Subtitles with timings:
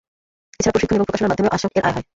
[0.59, 2.05] এছাড়া প্রশিক্ষণ এবং প্রকাশনার মাধ্যমেও আসক-এর আয় হয়।